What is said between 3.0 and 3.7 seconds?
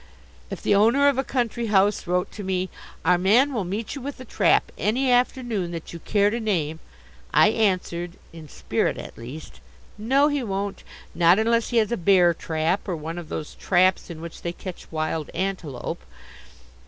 "Our man will